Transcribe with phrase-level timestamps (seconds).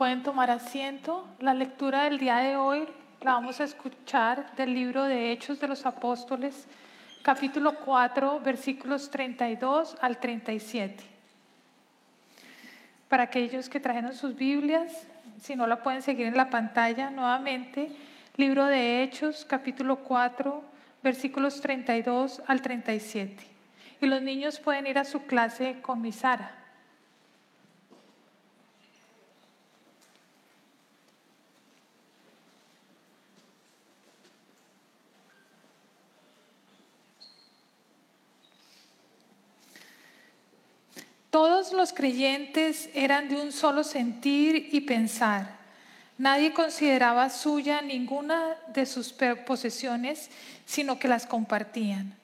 [0.00, 1.28] Pueden tomar asiento.
[1.40, 2.88] La lectura del día de hoy
[3.20, 6.66] la vamos a escuchar del libro de Hechos de los Apóstoles,
[7.20, 11.04] capítulo 4, versículos 32 al 37.
[13.10, 15.06] Para aquellos que trajeron sus Biblias,
[15.38, 17.92] si no la pueden seguir en la pantalla nuevamente,
[18.38, 20.64] libro de Hechos, capítulo 4,
[21.02, 23.46] versículos 32 al 37.
[24.00, 26.12] Y los niños pueden ir a su clase con mi
[41.30, 45.60] Todos los creyentes eran de un solo sentir y pensar.
[46.18, 49.14] Nadie consideraba suya ninguna de sus
[49.46, 50.28] posesiones,
[50.66, 52.14] sino que las compartían.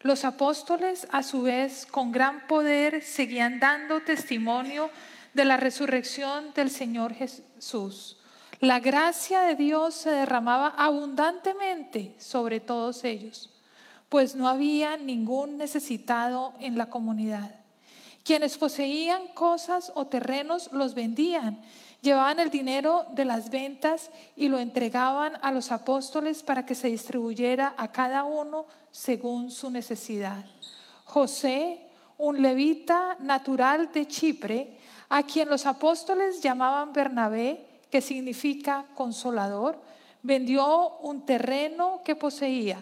[0.00, 4.90] Los apóstoles, a su vez, con gran poder, seguían dando testimonio
[5.32, 8.18] de la resurrección del Señor Jesús.
[8.60, 13.50] La gracia de Dios se derramaba abundantemente sobre todos ellos,
[14.08, 17.65] pues no había ningún necesitado en la comunidad.
[18.26, 21.60] Quienes poseían cosas o terrenos los vendían,
[22.02, 26.88] llevaban el dinero de las ventas y lo entregaban a los apóstoles para que se
[26.88, 30.44] distribuyera a cada uno según su necesidad.
[31.04, 31.78] José,
[32.18, 34.76] un levita natural de Chipre,
[35.08, 39.80] a quien los apóstoles llamaban Bernabé, que significa consolador,
[40.24, 42.80] vendió un terreno que poseía